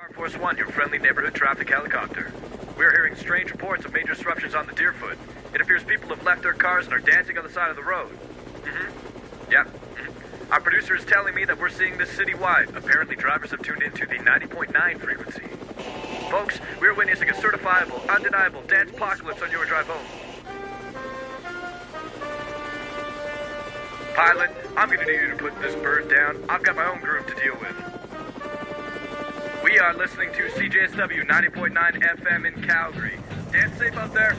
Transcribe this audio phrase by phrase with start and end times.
[0.00, 2.32] Car Force One, your friendly neighborhood traffic helicopter.
[2.78, 5.18] We're hearing strange reports of major disruptions on the Deerfoot.
[5.54, 7.82] It appears people have left their cars and are dancing on the side of the
[7.82, 8.10] road.
[8.62, 9.52] Mm-hmm.
[9.52, 9.66] Yep.
[9.66, 10.52] mhm.
[10.52, 12.74] Our producer is telling me that we're seeing this citywide.
[12.74, 15.48] Apparently, drivers have tuned into the 90.9 frequency.
[16.30, 20.06] Folks, we're witnessing a certifiable, undeniable dance apocalypse on your drive home.
[24.14, 26.42] Pilot, I'm gonna need you to put this bird down.
[26.48, 27.89] I've got my own groove to deal with.
[29.70, 33.20] We are listening to CJSW 90.9 FM in Calgary.
[33.52, 34.36] Dance safe out there.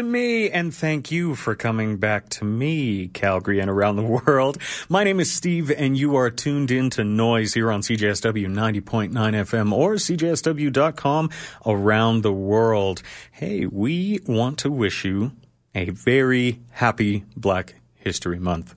[0.00, 0.48] To me.
[0.48, 4.56] And thank you for coming back to me, Calgary and around the world.
[4.88, 9.10] My name is Steve, and you are tuned in to Noise here on CJSW 90.9
[9.10, 11.30] FM or CJSW.com
[11.66, 13.02] around the world.
[13.30, 15.32] Hey, we want to wish you
[15.74, 18.74] a very happy Black History Month.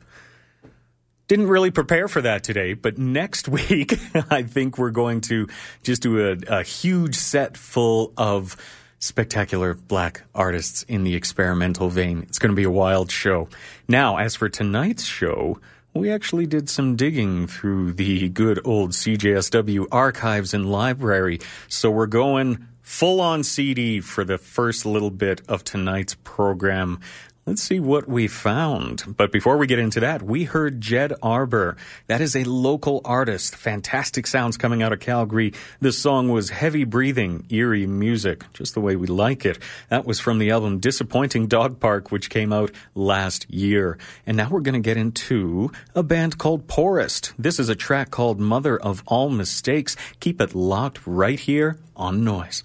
[1.30, 3.98] Didn't really prepare for that today, but next week,
[4.30, 5.48] I think we're going to
[5.84, 8.58] just do a, a huge set full of
[9.04, 12.24] spectacular black artists in the experimental vein.
[12.24, 13.50] It's going to be a wild show.
[13.86, 15.60] Now, as for tonight's show,
[15.94, 21.42] we actually did some digging through the good old CJSW archives and library.
[21.68, 27.02] So we're going full on CD for the first little bit of tonight's program.
[27.46, 29.18] Let's see what we found.
[29.18, 31.76] But before we get into that, we heard Jed Arbour.
[32.08, 33.58] That is a local artist.
[33.58, 35.52] Fantastic sounds coming out of Calgary.
[35.82, 39.60] This song was heavy breathing, eerie music, just the way we like it.
[39.90, 43.98] That was from the album Disappointing Dog Park, which came out last year.
[44.26, 47.34] And now we're going to get into a band called Porest.
[47.38, 49.98] This is a track called Mother of All Mistakes.
[50.22, 52.64] Keep it locked right here on Noise.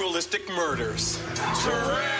[0.00, 1.18] Ritualistic murders.
[1.34, 2.19] Trash!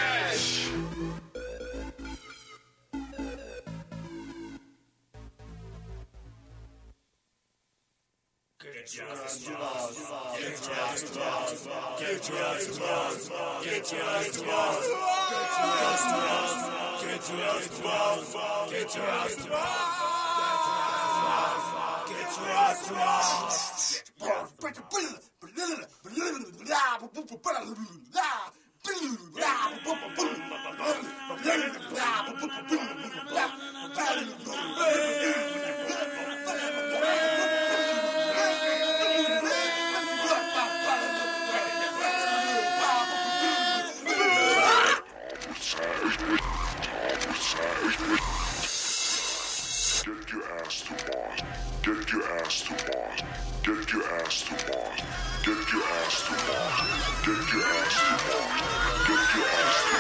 [52.51, 53.21] Ass to Mars.
[53.63, 55.01] Get your ass to Mars.
[55.45, 56.79] Get your ass to Mars.
[57.25, 58.61] Get your ass to Mars.
[59.07, 60.00] Get your ass to Mars.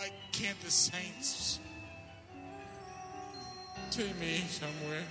[0.00, 1.60] Why can't the saints
[3.90, 5.04] take me somewhere?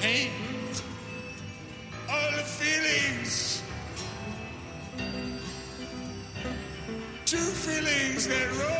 [0.00, 0.30] Pain,
[2.10, 3.62] all the feelings,
[7.24, 8.79] two feelings that roll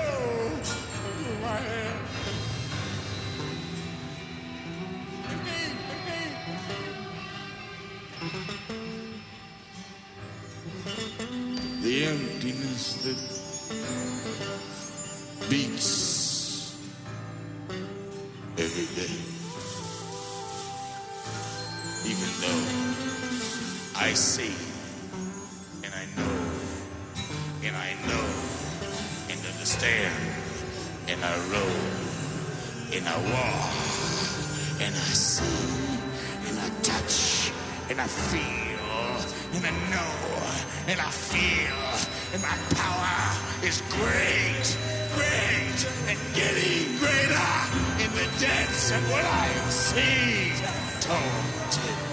[33.00, 33.72] and I walk
[34.84, 35.44] and I see
[36.48, 37.50] and I touch
[37.88, 40.12] and I feel and I know
[40.86, 41.80] and I feel
[42.34, 44.68] and my power is great,
[45.16, 47.50] great and getting greater
[48.04, 50.52] in the depths of what I see.
[51.08, 52.09] haunted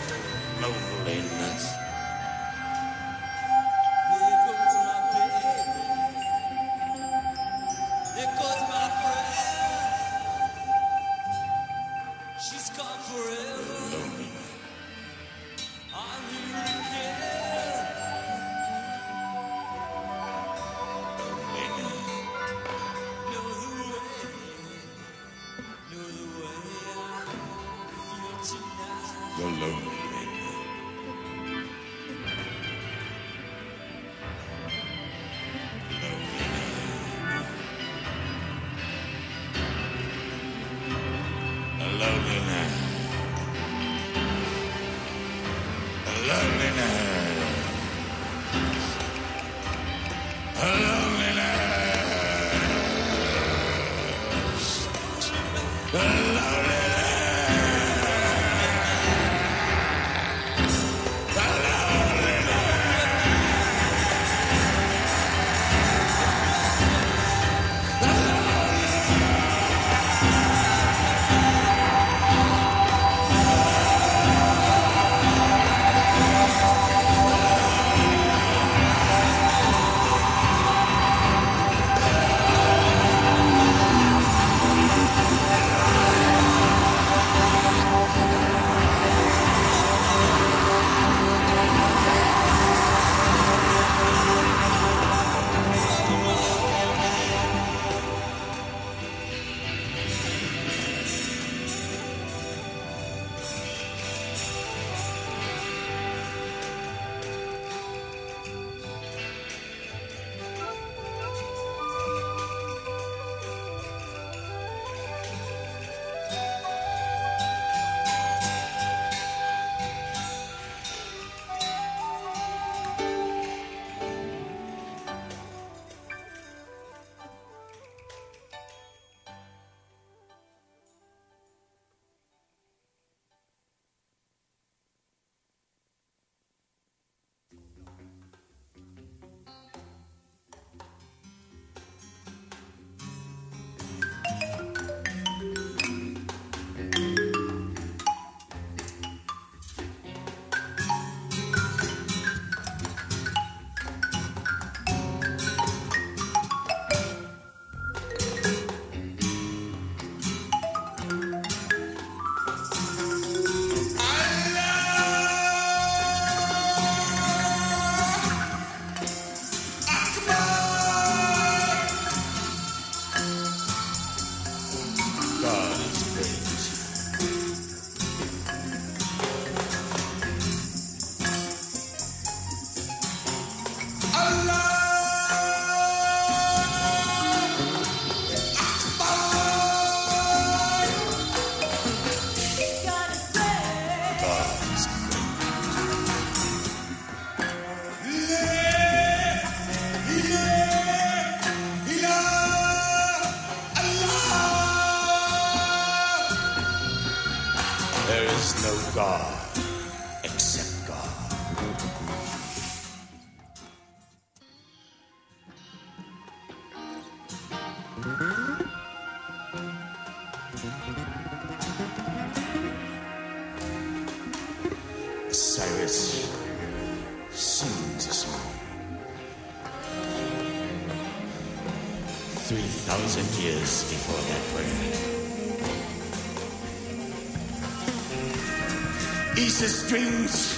[239.58, 240.54] Isis dreams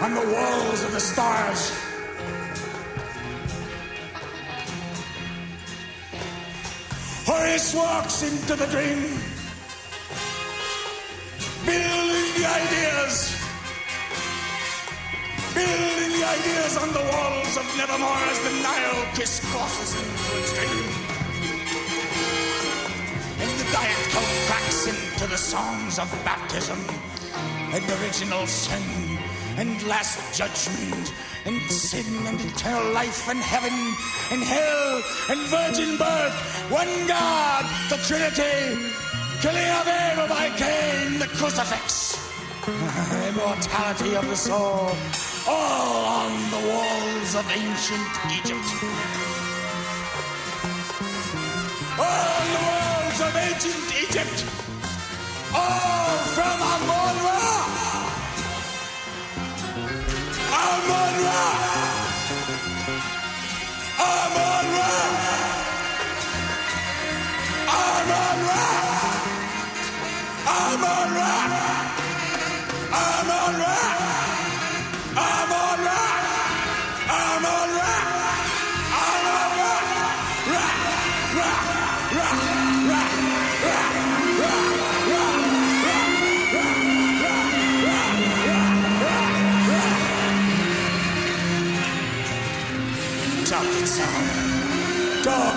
[0.00, 1.72] on the walls of the stars.
[7.26, 9.18] Horus walks into the dream,
[11.66, 13.34] building the ideas,
[15.52, 20.86] building the ideas on the walls of Nevermore as the Nile crisscrosses into its dream.
[23.42, 23.98] And the diet
[24.46, 26.78] cracks into the songs of baptism
[27.72, 29.18] and original sin
[29.56, 33.72] and last judgment and sin and eternal life and heaven
[34.32, 36.36] and hell and virgin birth.
[36.70, 38.78] One God, the Trinity,
[39.40, 42.18] killing of Abel by Cain, the crucifix,
[43.28, 44.90] immortality of the soul,
[45.48, 48.68] all on the walls of ancient Egypt.
[51.98, 54.38] All the walls of ancient Egypt.
[55.52, 57.49] All from Amon
[72.92, 73.69] I'm alright.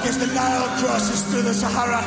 [0.05, 2.03] As the Nile crosses through the Sahara.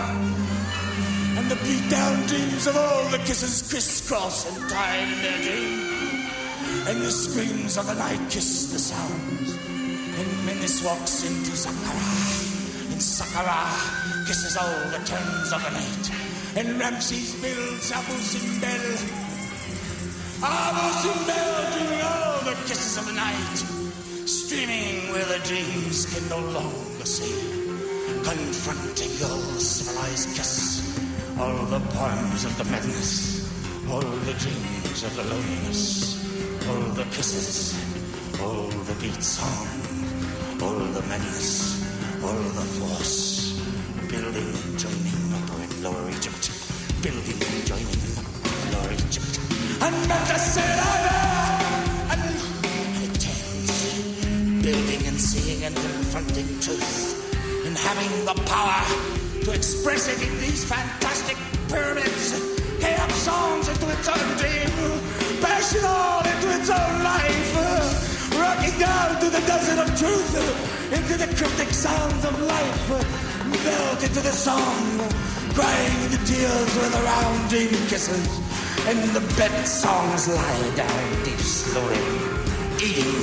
[1.37, 5.97] And the beat down dreams of all the kisses crisscross and tied in their dream.
[6.89, 9.51] And the screams of the night kiss the sounds.
[10.19, 12.93] And Menace walks into Saqqara.
[12.93, 16.05] And Saqqara kisses all the turns of the night.
[16.57, 18.85] And Ramses builds Abu Simbel.
[20.43, 23.57] Abu Simbel doing all the kisses of the night.
[24.27, 27.66] Streaming where the dreams can no longer see.
[28.27, 30.83] Confronting your civilized kiss.
[31.39, 33.47] All the poems of the madness.
[33.89, 36.19] All the dreams of the loneliness.
[36.67, 37.79] All the kisses.
[38.43, 39.69] All the beat song.
[40.61, 41.79] All the madness.
[42.25, 43.63] All the force.
[44.11, 46.51] Building and joining upper and lower Egypt.
[47.07, 48.03] Building and joining
[48.75, 49.39] lower Egypt.
[49.87, 49.95] And
[50.35, 50.79] said,
[52.11, 52.23] and
[53.07, 54.65] it turns.
[54.65, 57.16] Building and seeing and confronting truth.
[57.87, 58.83] Having the power
[59.45, 61.37] to express it in these fantastic
[61.69, 62.35] pyramids.
[62.81, 64.75] Chaos songs into its own dream.
[65.41, 67.53] Passion all into its own life.
[68.35, 70.35] Rocking down to the desert of truth.
[70.93, 72.89] Into the cryptic sounds of life.
[73.65, 74.83] Melt into the song.
[75.55, 78.27] Crying the tears with the round dream kisses.
[78.91, 82.03] And the bed songs lie down deep slowly.
[82.83, 83.15] Eating,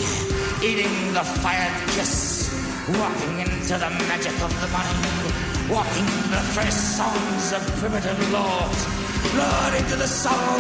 [0.63, 2.32] eating the fired kiss.
[2.85, 5.71] Walking into the magic of the mind.
[5.71, 8.81] Walking into the first songs of primitive lords.
[9.33, 10.59] Lord into the soul.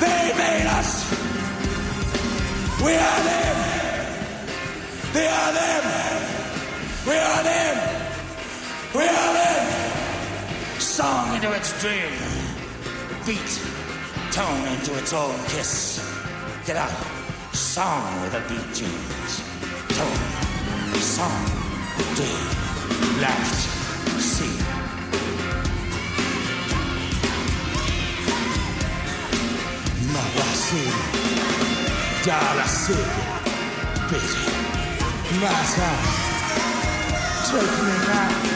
[0.00, 1.04] They made us.
[2.80, 3.56] We are them.
[5.12, 5.84] They are them.
[7.06, 7.76] We are them.
[8.94, 10.80] We are them.
[10.80, 12.16] Song into its dream.
[13.26, 13.60] Beat.
[14.32, 16.00] Tone into its own kiss.
[16.64, 16.90] Get up.
[17.52, 19.42] Song with a beat tunes.
[19.98, 20.51] Tone.
[21.00, 21.44] Song.
[22.14, 22.46] Dream.
[23.20, 23.58] Left.
[24.20, 24.56] See.
[30.12, 30.84] Mawasi.
[32.26, 32.98] Dalasi.
[34.10, 34.44] Baby.
[35.40, 35.90] Massa.
[37.48, 38.52] Take me now.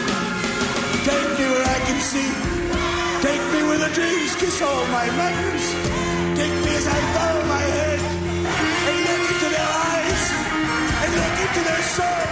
[1.07, 2.31] Take me where I can see.
[3.22, 5.68] Take me where the dreams kiss all my memories.
[6.38, 8.01] Take me as I bow my head
[8.88, 10.25] and look into their eyes
[11.03, 12.26] and look into their souls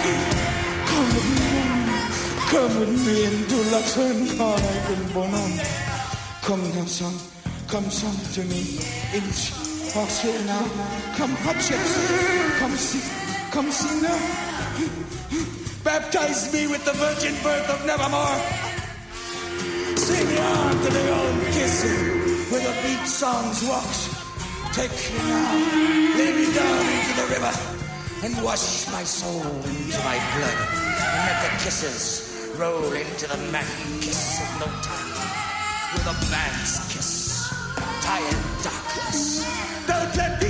[0.00, 1.48] Come with me,
[2.48, 5.60] come with me into Luxon, all I've been born.
[6.42, 7.14] Come now, son,
[7.68, 8.80] come son to me.
[9.94, 10.64] Walk straight now.
[11.16, 11.92] Come hot chips,
[12.58, 13.02] come see,
[13.50, 14.18] come see now.
[15.84, 18.38] Baptize me with the virgin birth of nevermore.
[19.96, 24.08] Sing me on to the old kissing where the beat songs walks.
[24.72, 25.54] Take me now,
[26.16, 27.79] lay me down into the river
[28.22, 30.58] and wash my soul into my blood.
[31.00, 35.08] And let the kisses roll into the maddening kiss of no time.
[35.92, 37.48] With a man's kiss,
[38.02, 39.44] tired darkness.
[39.86, 40.49] Don't let me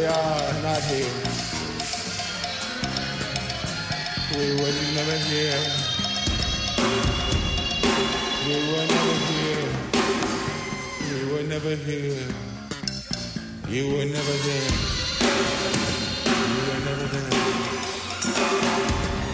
[0.00, 1.12] We are not here.
[4.32, 5.60] We were never here.
[8.46, 9.68] We were never here.
[11.04, 12.24] We were never here.
[13.68, 14.72] You were never there.
[16.48, 17.34] You were never there.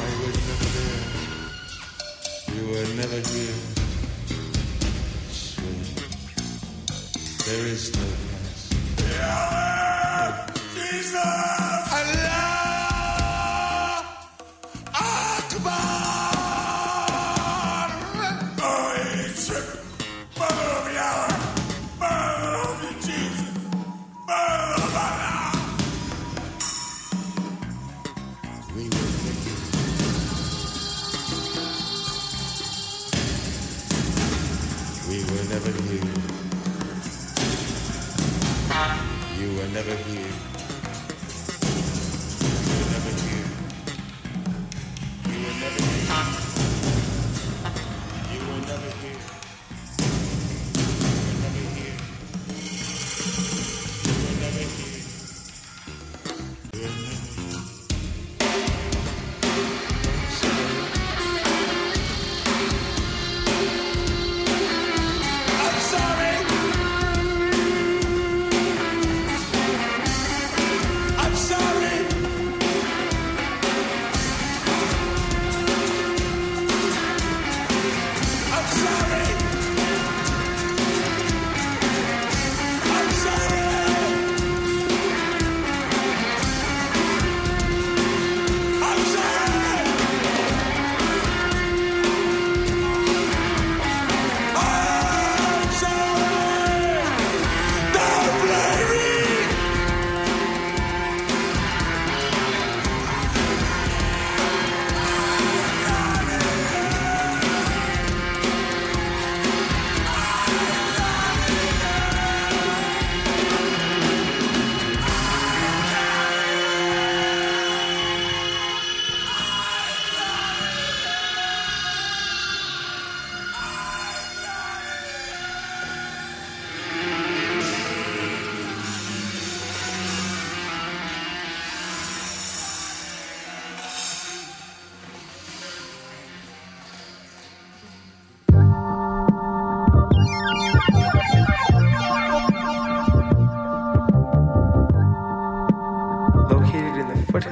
[0.03, 1.03] I was never there.
[2.57, 3.59] You were never here.
[5.31, 5.87] Sweet.
[7.47, 8.06] There is no
[11.07, 11.56] Jesus!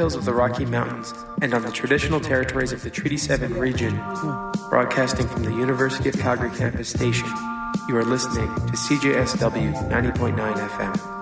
[0.05, 3.97] Foothills of the Rocky Mountains and on the traditional territories of the Treaty 7 region,
[4.69, 7.27] broadcasting from the University of Calgary campus station,
[7.89, 10.37] you are listening to CJSW 90.9
[10.69, 11.14] FM.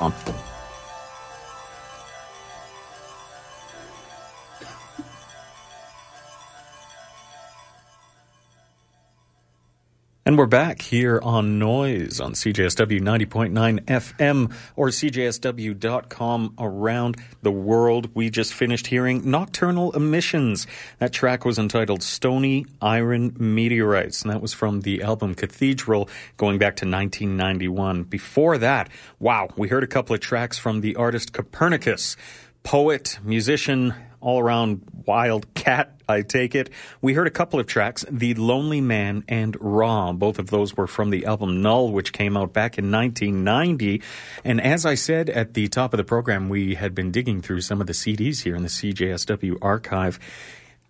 [0.00, 0.14] Um,
[10.30, 18.10] And we're back here on Noise on CJSW 90.9 FM or CJSW.com around the world.
[18.14, 20.68] We just finished hearing Nocturnal Emissions.
[21.00, 26.58] That track was entitled Stoney Iron Meteorites, and that was from the album Cathedral going
[26.58, 28.04] back to 1991.
[28.04, 32.16] Before that, wow, we heard a couple of tracks from the artist Copernicus,
[32.62, 36.70] poet, musician, all around wild cat, I take it.
[37.00, 40.12] We heard a couple of tracks, The Lonely Man and Ra.
[40.12, 44.02] Both of those were from the album Null, which came out back in 1990.
[44.44, 47.60] And as I said at the top of the program, we had been digging through
[47.62, 50.18] some of the CDs here in the CJSW archive.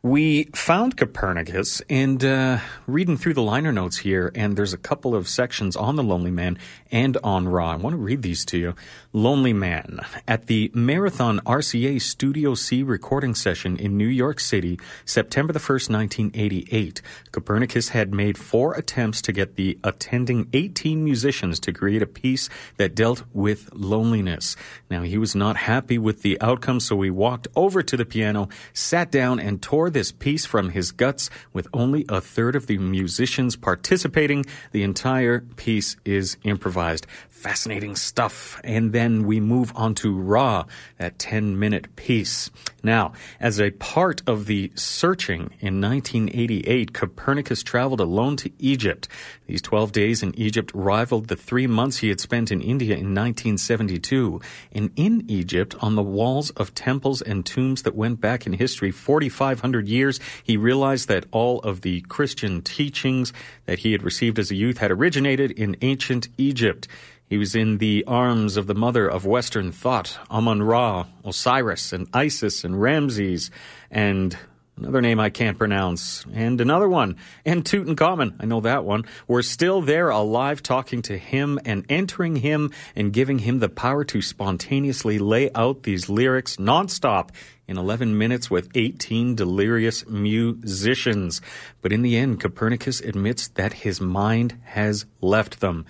[0.02, 5.14] We found Copernicus and uh, reading through the liner notes here, and there's a couple
[5.14, 6.56] of sections on the Lonely Man
[6.90, 7.72] and on Ra.
[7.72, 8.74] I want to read these to you.
[9.12, 10.00] Lonely Man.
[10.26, 15.90] At the Marathon RCA Studio C recording session in New York City, September the 1st,
[15.90, 22.06] 1988, Copernicus had made four attempts to get the attending 18 musicians to create a
[22.06, 22.48] piece
[22.78, 24.56] that dealt with loneliness.
[24.90, 28.48] Now, he was not happy with the outcome, so he walked over to the piano,
[28.72, 32.78] sat down, and tore this piece from his guts with only a third of the
[32.78, 34.46] musicians participating.
[34.72, 37.06] The entire piece is improvised.
[37.28, 38.60] Fascinating stuff.
[38.64, 40.64] And then we move on to Ra,
[40.98, 42.50] that 10 minute piece.
[42.82, 49.08] Now, as a part of the searching in 1988, Copernicus traveled alone to Egypt.
[49.50, 53.12] These 12 days in Egypt rivaled the three months he had spent in India in
[53.16, 54.40] 1972.
[54.70, 58.92] And in Egypt, on the walls of temples and tombs that went back in history
[58.92, 63.32] 4,500 years, he realized that all of the Christian teachings
[63.66, 66.86] that he had received as a youth had originated in ancient Egypt.
[67.28, 72.06] He was in the arms of the mother of Western thought, Amun Ra, Osiris, and
[72.14, 73.50] Isis, and Ramses,
[73.90, 74.38] and
[74.80, 79.42] another name I can't pronounce, and another one, and Tutankhamun, I know that one, were
[79.42, 84.22] still there alive talking to him and entering him and giving him the power to
[84.22, 87.28] spontaneously lay out these lyrics nonstop
[87.68, 91.40] in 11 minutes with 18 delirious musicians.
[91.82, 95.84] But in the end, Copernicus admits that his mind has left them.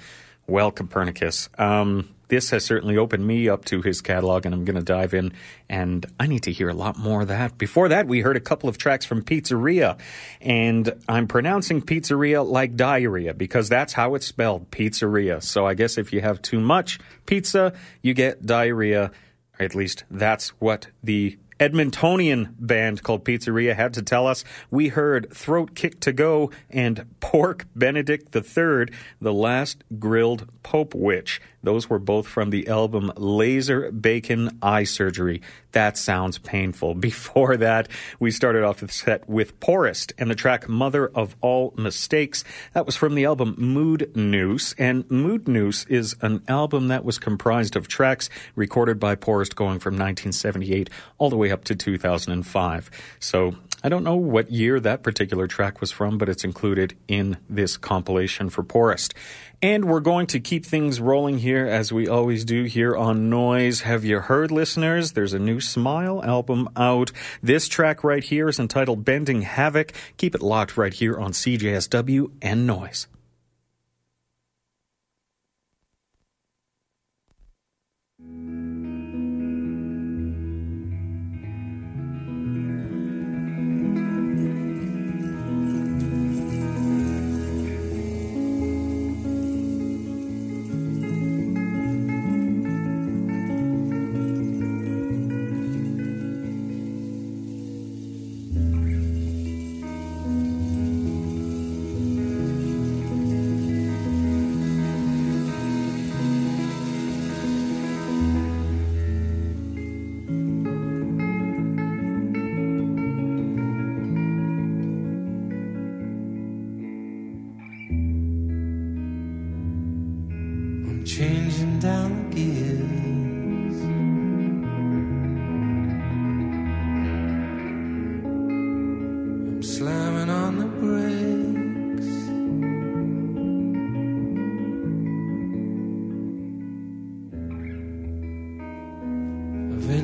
[0.47, 4.77] Well, Copernicus, um, this has certainly opened me up to his catalog, and I'm going
[4.77, 5.33] to dive in,
[5.69, 7.59] and I need to hear a lot more of that.
[7.59, 9.99] Before that, we heard a couple of tracks from Pizzarrhea,
[10.41, 15.43] and I'm pronouncing Pizzarrhea like diarrhea because that's how it's spelled, Pizzarrhea.
[15.43, 19.11] So I guess if you have too much pizza, you get diarrhea.
[19.59, 24.45] At least that's what the Edmontonian band called Pizzarrhea had to tell us.
[24.71, 28.87] We heard Throat Kick to Go and Pork Benedict III,
[29.21, 31.39] The Last Grilled Pope-wich.
[31.63, 35.43] Those were both from the album Laser Bacon Eye Surgery.
[35.73, 36.95] That sounds painful.
[37.11, 37.89] Before that,
[38.19, 42.45] we started off the set with Porest and the track Mother of All Mistakes.
[42.73, 44.75] That was from the album Mood Noose.
[44.79, 49.79] And Mood Noose is an album that was comprised of tracks recorded by Porest going
[49.79, 50.89] from 1978
[51.19, 52.91] all the way up to 2005.
[53.19, 57.39] So I don't know what year that particular track was from, but it's included in
[57.49, 59.15] this compilation for Porest.
[59.63, 63.83] And we're going to keep things rolling here as we always do here on Noise.
[63.83, 65.13] Have you heard, listeners?
[65.13, 67.13] There's a new Smile album out.
[67.43, 69.93] This track right here is entitled Bending Havoc.
[70.17, 73.07] Keep it locked right here on CJSW and Noise.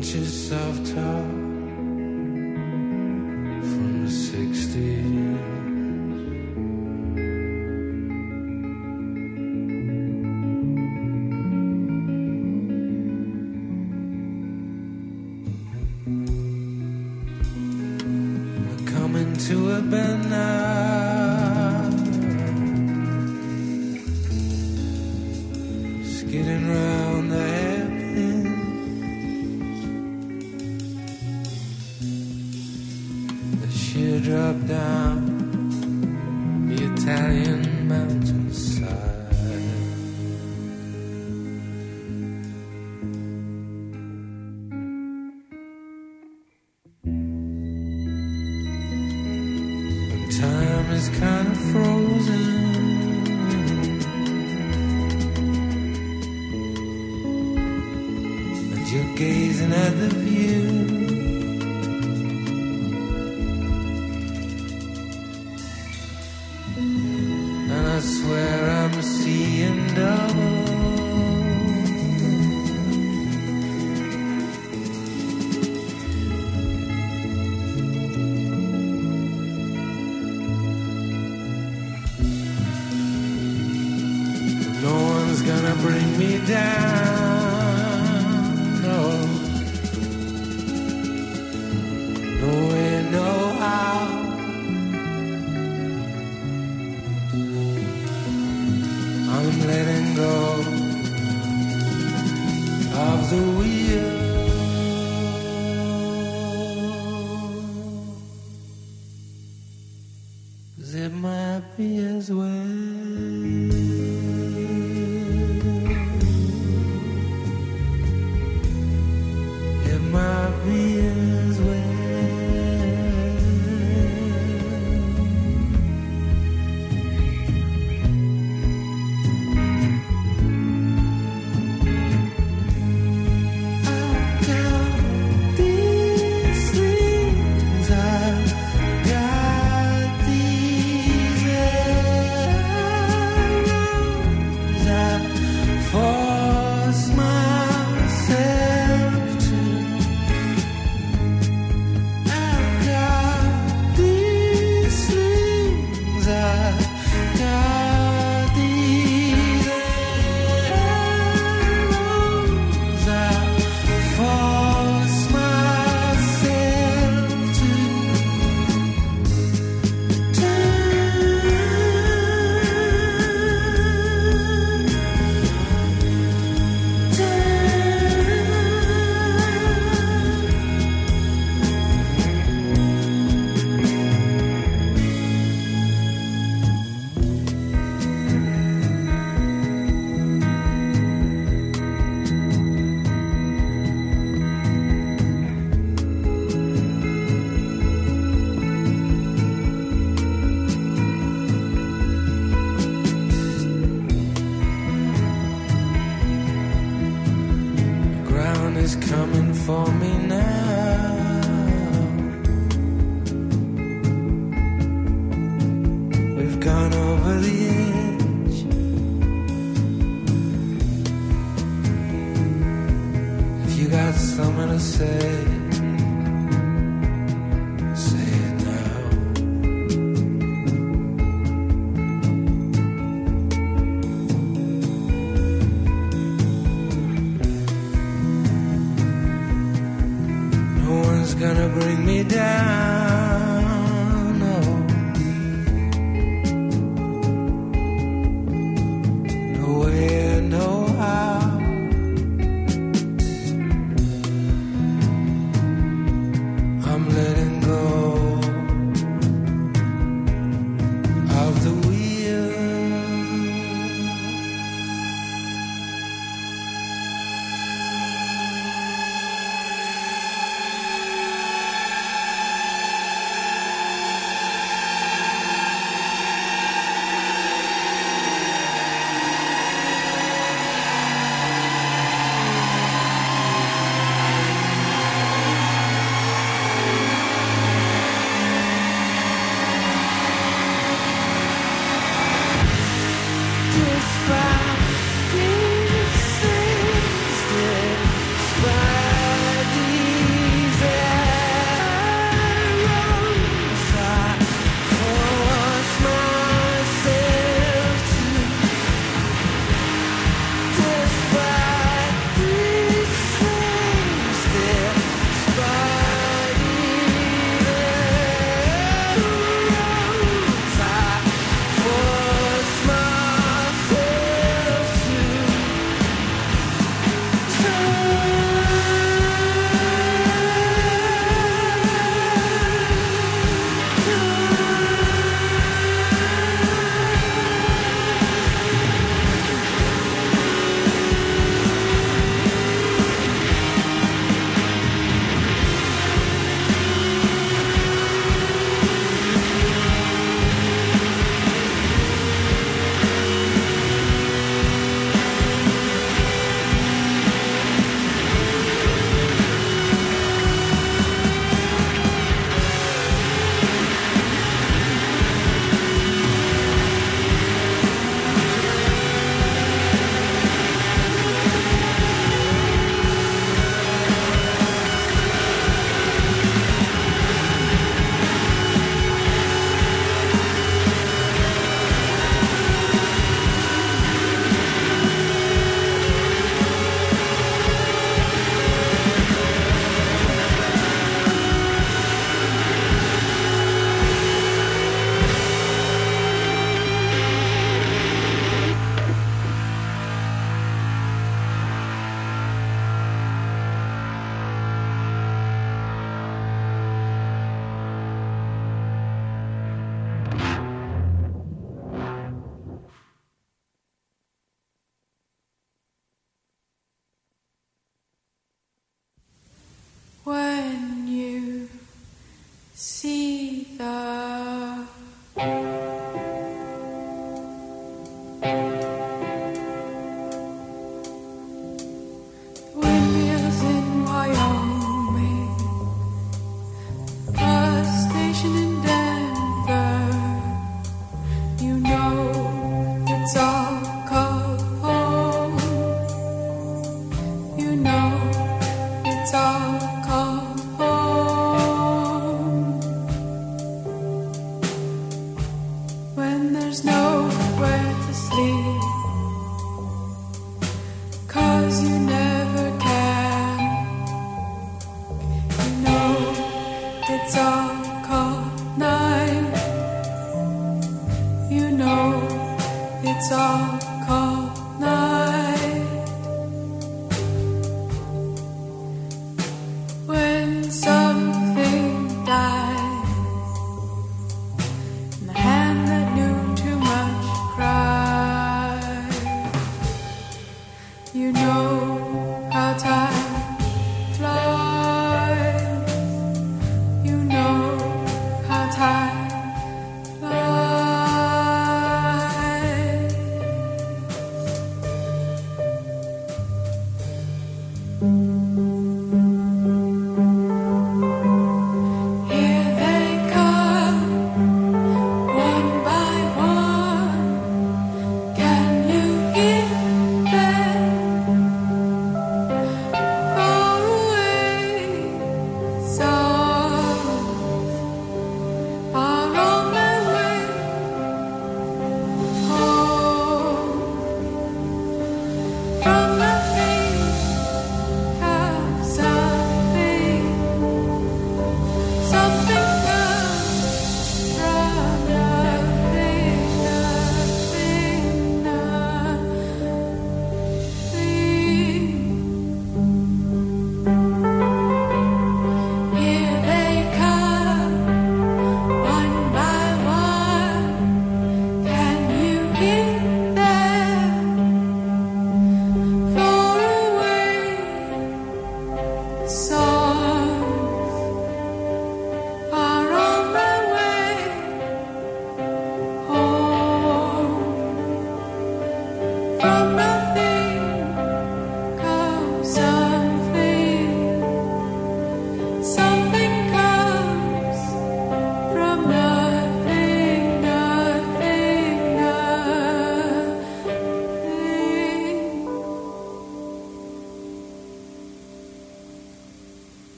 [0.00, 1.49] Inches self-taught from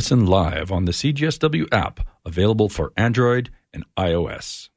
[0.00, 4.70] Listen live on the CJSW app, available for Android and iOS.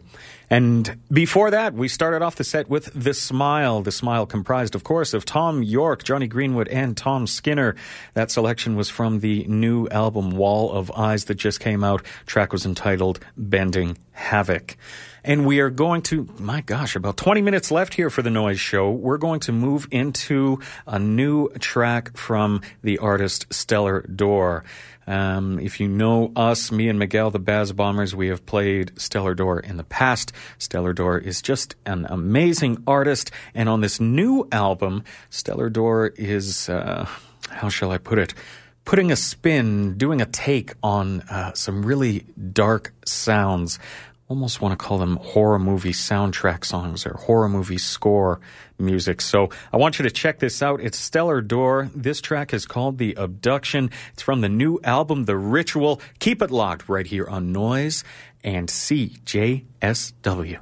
[0.50, 3.82] And before that, we started off the set with The Smile.
[3.82, 7.76] The Smile comprised, of course, of Thom Yorke, Jonny Greenwood, and Tom Skinner.
[8.14, 12.02] That selection was from the new album Wall of Eyes that just came out.
[12.24, 14.76] Track was entitled Bending Havoc.
[15.22, 18.58] And we are going to, my gosh, about 20 minutes left here for the Noise
[18.58, 18.90] Show.
[18.90, 24.64] We're going to move into a new track from the artist Stellar Door.
[25.08, 29.34] Um, if you know us, me and Miguel, the Baz Bombers, we have played Stellar
[29.34, 30.32] Door in the past.
[30.58, 33.30] Stellar Door is just an amazing artist.
[33.54, 37.08] And on this new album, Stellar Door is, uh,
[37.48, 38.34] how shall I put it?
[38.84, 43.78] Putting a spin, doing a take on uh, some really dark sounds
[44.28, 48.40] almost want to call them horror movie soundtrack songs or horror movie score
[48.78, 49.22] music.
[49.22, 50.82] So I want you to check this out.
[50.82, 51.90] It's Stellar Door.
[51.94, 53.90] This track is called The Abduction.
[54.12, 56.02] It's from the new album, The Ritual.
[56.18, 58.04] Keep it locked right here on Noise
[58.44, 60.58] and CJSW.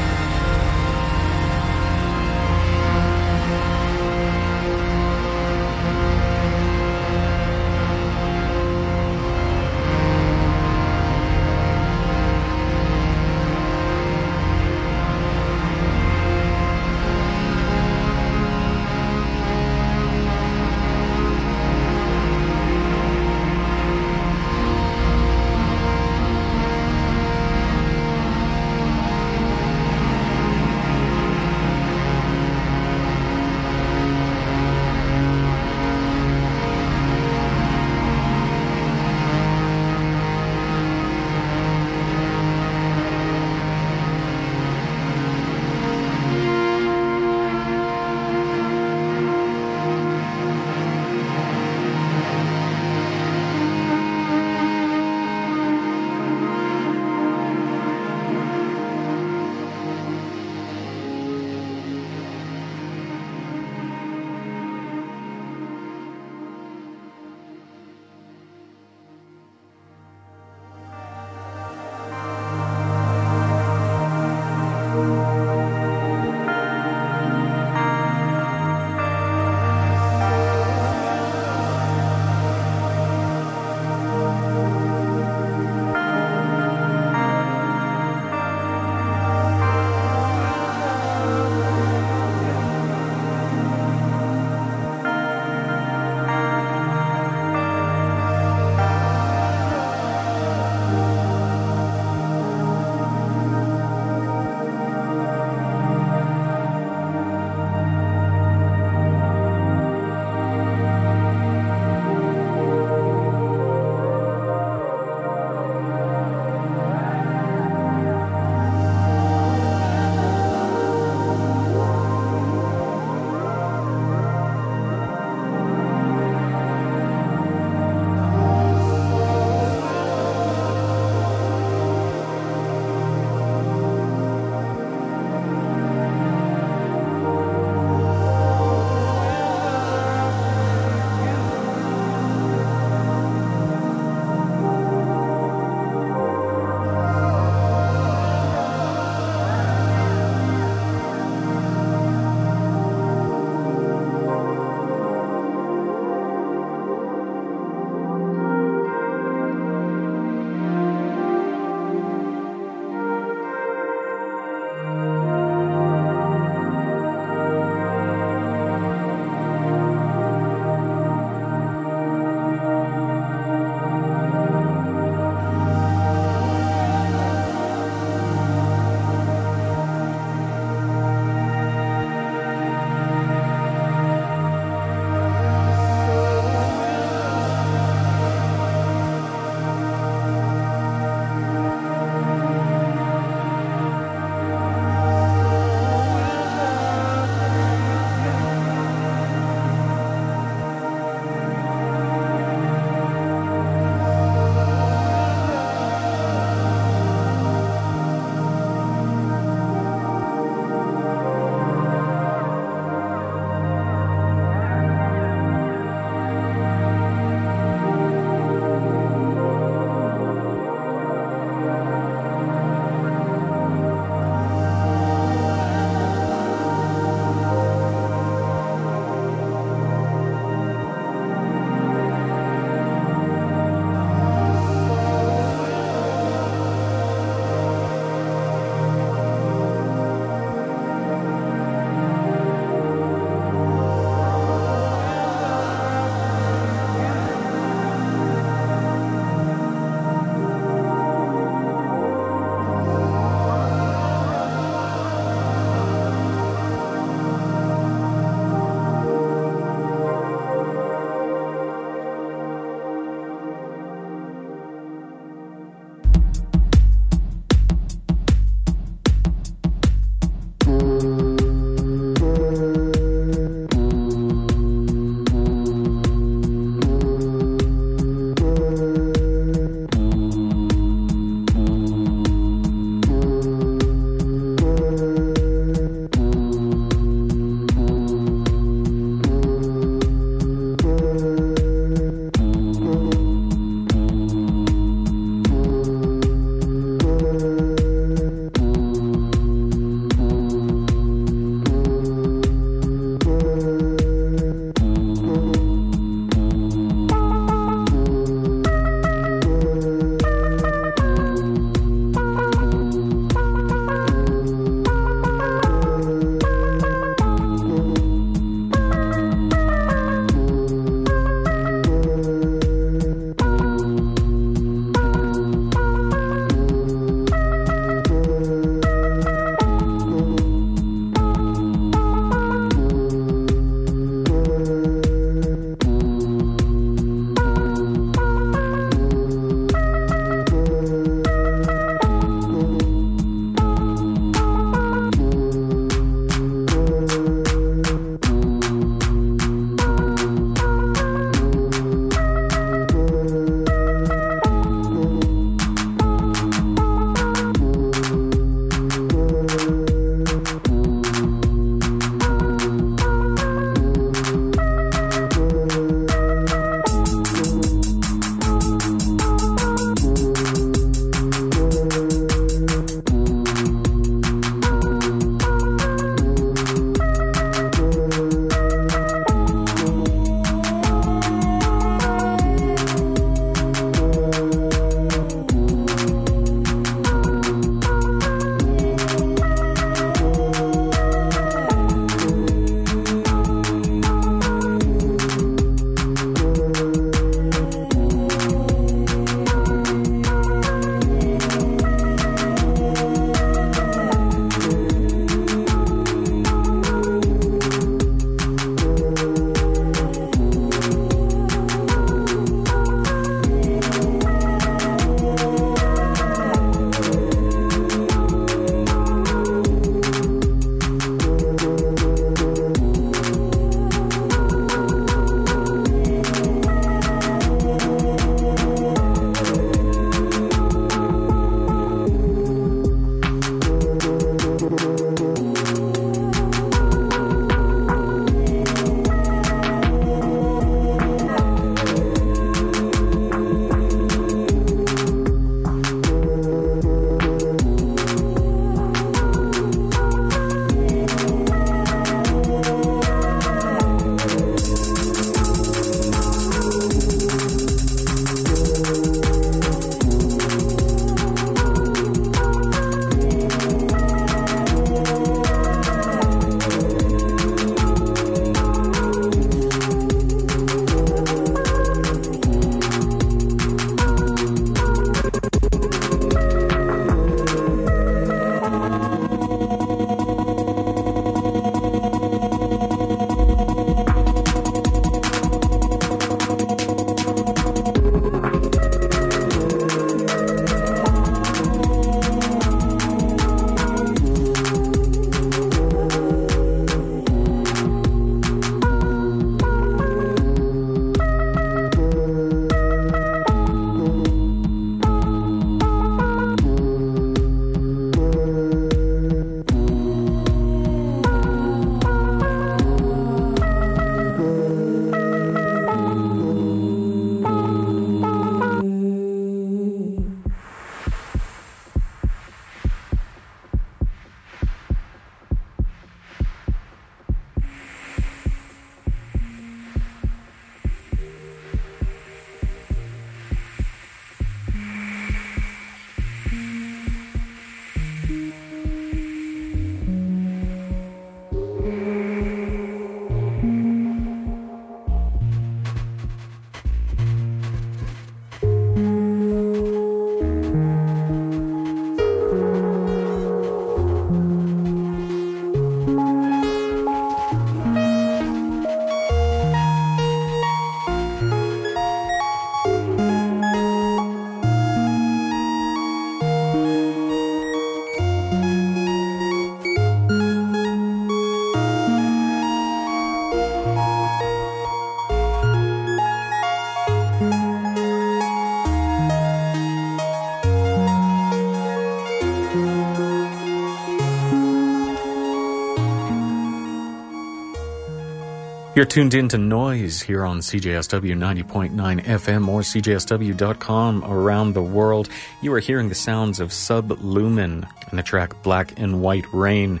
[588.98, 595.28] You're tuned in to Noise here on CJSW 90.9 FM or CJSW.com around the world.
[595.62, 600.00] You are hearing the sounds of sub lumen and the track Black and White Rain.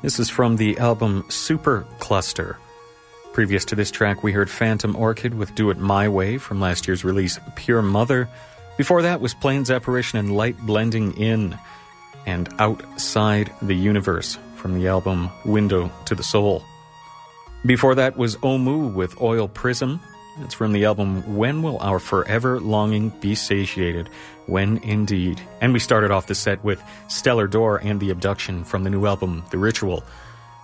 [0.00, 2.56] This is from the album Super Cluster.
[3.34, 6.88] Previous to this track, we heard Phantom Orchid with Do It My Way from last
[6.88, 8.30] year's release Pure Mother.
[8.78, 11.54] Before that was Plains Apparition and Light Blending In
[12.24, 16.64] and Outside the Universe from the album Window to the Soul.
[17.66, 20.00] Before that was Ohmu with Oil Prism.
[20.44, 24.08] It's from the album When Will Our Forever Longing Be Satiated?
[24.46, 25.40] When Indeed.
[25.60, 29.06] And we started off the set with Stellar Door and The Abduction from the new
[29.06, 30.04] album The Ritual.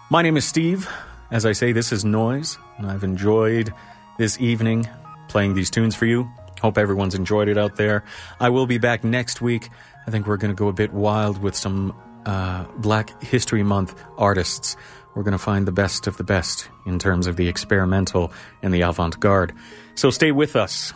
[0.09, 0.89] My name is Steve.
[1.33, 3.75] As I say, this is Noise, and I've enjoyed
[4.17, 4.89] this evening
[5.27, 6.31] playing these tunes for you.
[6.63, 8.05] Hope everyone's enjoyed it out there.
[8.39, 9.69] I will be back next week.
[10.07, 11.93] I think we're going to go a bit wild with some
[12.25, 14.77] uh, Black History Month artists
[15.15, 18.33] we're going to find the best of the best in terms of the experimental
[18.63, 19.53] and the avant garde.
[19.95, 20.93] So stay with us.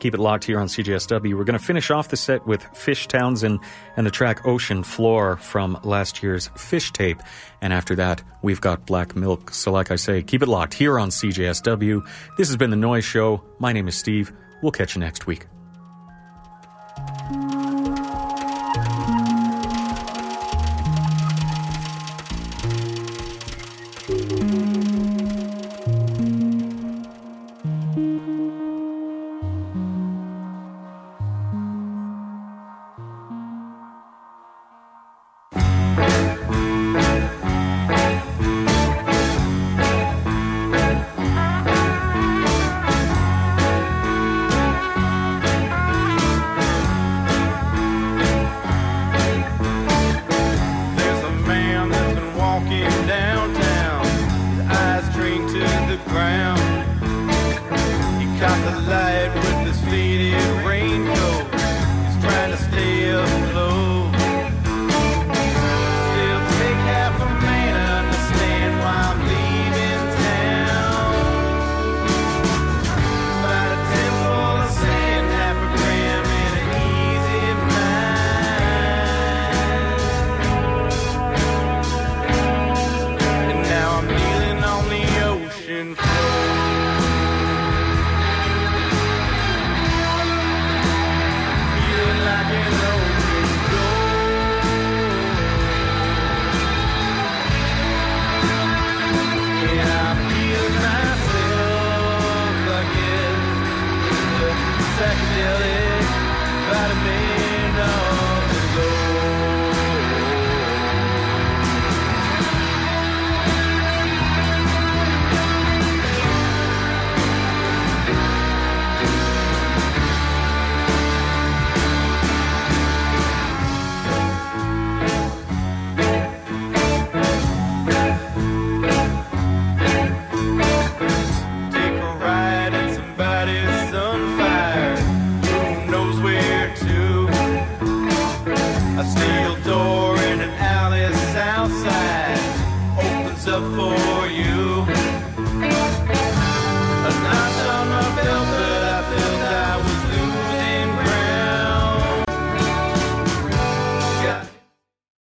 [0.00, 1.34] Keep it locked here on CJSW.
[1.36, 3.60] We're going to finish off the set with Fishe Townsen
[3.96, 7.22] and the track Ocean Floor from last year's Fish Tape.
[7.60, 9.54] And after that, we've got Black Milk.
[9.54, 12.04] So, like I say, keep it locked here on CJSW.
[12.36, 13.44] This has been The Noise Show.
[13.60, 14.32] My name is Steve.
[14.60, 15.46] We'll catch you next week.